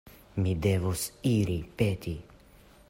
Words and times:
Mi 0.45 0.53
devos 0.63 1.03
iri 1.33 1.59
peti! 1.81 2.17